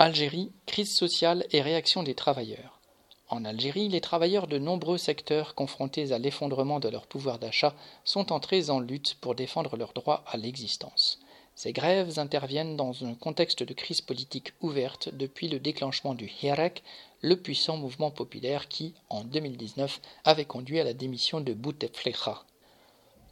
[0.00, 2.78] Algérie, crise sociale et réaction des travailleurs.
[3.30, 7.74] En Algérie, les travailleurs de nombreux secteurs confrontés à l'effondrement de leur pouvoir d'achat
[8.04, 11.18] sont entrés en lutte pour défendre leur droit à l'existence.
[11.56, 16.84] Ces grèves interviennent dans un contexte de crise politique ouverte depuis le déclenchement du Hirak,
[17.20, 22.44] le puissant mouvement populaire qui, en 2019, avait conduit à la démission de Bouteflika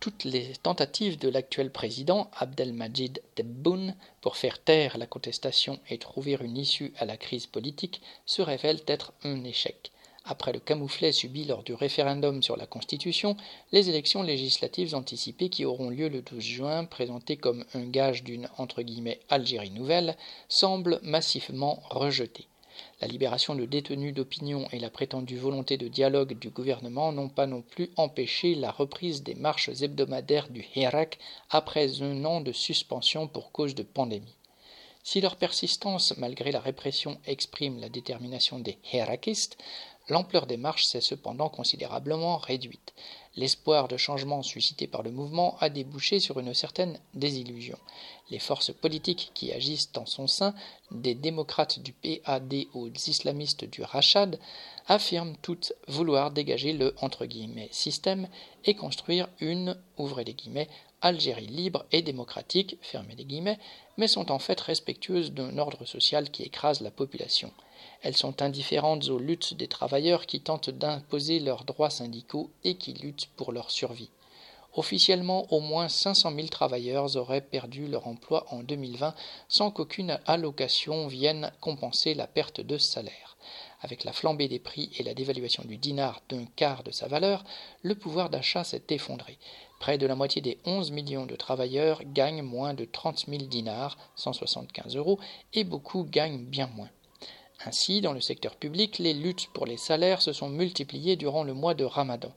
[0.00, 6.38] toutes les tentatives de l'actuel président Abdelmajid Tebboune pour faire taire la contestation et trouver
[6.40, 9.92] une issue à la crise politique se révèlent être un échec.
[10.24, 13.36] Après le camouflet subi lors du référendum sur la Constitution,
[13.72, 18.48] les élections législatives anticipées qui auront lieu le 12 juin, présentées comme un gage d'une
[19.28, 20.16] Algérie nouvelle,
[20.48, 22.46] semblent massivement rejetées.
[23.00, 27.46] La libération de détenus d'opinion et la prétendue volonté de dialogue du gouvernement n'ont pas
[27.46, 31.18] non plus empêché la reprise des marches hebdomadaires du Hirak
[31.50, 34.36] après un an de suspension pour cause de pandémie.
[35.02, 39.56] Si leur persistance, malgré la répression, exprime la détermination des Hirakistes,
[40.10, 42.92] l'ampleur des marches s'est cependant considérablement réduite.
[43.36, 47.78] L'espoir de changement suscité par le mouvement a débouché sur une certaine désillusion.
[48.30, 50.54] Les forces politiques qui agissent en son sein,
[50.90, 54.38] des démocrates du PAD aux islamistes du Rachad,
[54.88, 56.94] affirment toutes vouloir dégager le
[57.70, 58.28] système
[58.64, 60.68] et construire une ouvrez les guillemets,
[61.02, 63.58] Algérie libre et démocratique fermez les guillemets,
[63.96, 67.52] mais sont en fait respectueuses d'un ordre social qui écrase la population.
[68.02, 72.92] Elles sont indifférentes aux luttes des travailleurs qui tentent d'imposer leurs droits syndicaux et qui
[72.92, 74.10] luttent pour leur survie.
[74.74, 79.14] Officiellement, au moins 500 000 travailleurs auraient perdu leur emploi en 2020
[79.48, 83.36] sans qu'aucune allocation vienne compenser la perte de salaire.
[83.82, 87.44] Avec la flambée des prix et la dévaluation du dinar d'un quart de sa valeur,
[87.82, 89.38] le pouvoir d'achat s'est effondré.
[89.80, 93.96] Près de la moitié des 11 millions de travailleurs gagnent moins de 30 000 dinars,
[94.16, 95.18] 175 euros,
[95.54, 96.90] et beaucoup gagnent bien moins.
[97.66, 101.52] Ainsi, dans le secteur public, les luttes pour les salaires se sont multipliées durant le
[101.52, 102.32] mois de Ramadan.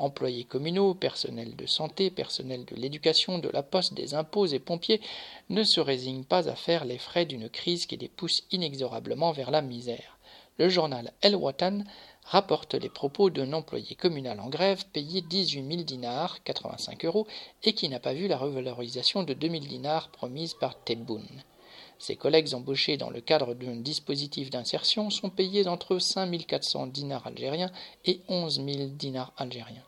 [0.00, 5.00] Employés communaux, personnel de santé, personnel de l'éducation, de la poste, des impôts et pompiers
[5.48, 9.50] ne se résignent pas à faire les frais d'une crise qui les pousse inexorablement vers
[9.50, 10.16] la misère.
[10.56, 11.82] Le journal El Watan
[12.22, 17.26] rapporte les propos d'un employé communal en grève payé 18 000 dinars, 85 euros,
[17.64, 21.42] et qui n'a pas vu la revalorisation de 2 000 dinars promise par Tebboune.
[21.98, 27.26] Ses collègues embauchés dans le cadre d'un dispositif d'insertion sont payés entre 5 400 dinars
[27.26, 27.72] algériens
[28.04, 29.87] et 11 000 dinars algériens.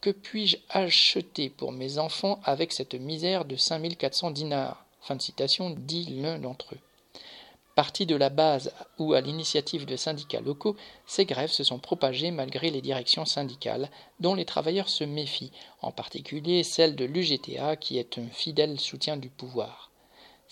[0.00, 4.84] Que puis-je acheter pour mes enfants avec cette misère de 5 400 dinars?
[5.00, 6.78] Fin de citation, dit l'un d'entre eux.
[7.74, 12.30] Partis de la base ou à l'initiative de syndicats locaux, ces grèves se sont propagées
[12.30, 17.98] malgré les directions syndicales, dont les travailleurs se méfient, en particulier celle de l'UGTA qui
[17.98, 19.89] est un fidèle soutien du pouvoir.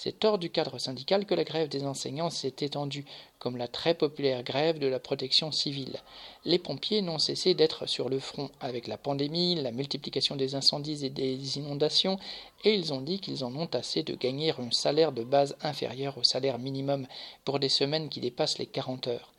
[0.01, 3.05] C'est hors du cadre syndical que la grève des enseignants s'est étendue,
[3.41, 5.97] comme la très populaire grève de la protection civile.
[6.45, 11.05] Les pompiers n'ont cessé d'être sur le front avec la pandémie, la multiplication des incendies
[11.05, 12.17] et des inondations,
[12.63, 16.17] et ils ont dit qu'ils en ont assez de gagner un salaire de base inférieur
[16.17, 17.09] au salaire minimum
[17.45, 19.33] pour des semaines qui dépassent les 40 heures.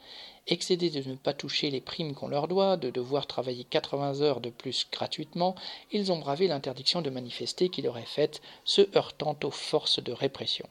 [0.48, 4.42] Excédés de ne pas toucher les primes qu'on leur doit, de devoir travailler 80 heures
[4.42, 5.56] de plus gratuitement,
[5.92, 10.12] ils ont bravé l'interdiction de manifester qui leur est faite, se heurtant aux forces de
[10.12, 10.68] répression.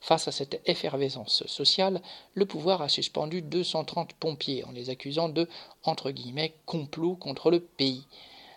[0.00, 2.00] Face à cette effervescence sociale,
[2.34, 5.46] le pouvoir a suspendu 230 pompiers en les accusant de
[5.84, 8.06] entre guillemets complot contre le pays.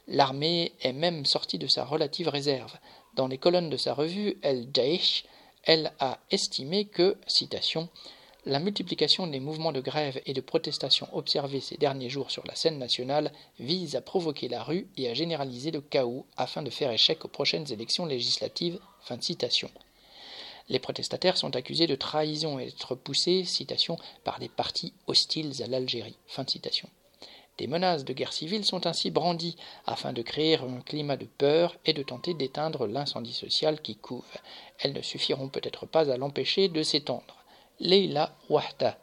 [0.08, 2.74] L'armée est même sortie de sa relative réserve.
[3.16, 5.26] Dans les colonnes de sa revue El Daesh,
[5.64, 7.90] elle a estimé que, citation,
[8.46, 12.56] la multiplication des mouvements de grève et de protestation observés ces derniers jours sur la
[12.56, 16.92] scène nationale vise à provoquer la rue et à généraliser le chaos afin de faire
[16.92, 18.80] échec aux prochaines élections législatives.
[20.70, 23.46] Les protestataires sont accusés de trahison et d'être poussés,
[24.26, 26.18] par des partis hostiles à l'Algérie.
[27.58, 29.56] Des menaces de guerre civile sont ainsi brandies
[29.86, 34.26] afin de créer un climat de peur et de tenter d'éteindre l'incendie social qui couve.
[34.80, 37.43] Elles ne suffiront peut-être pas à l'empêcher de s'étendre.
[37.84, 38.98] ليلى وحدة.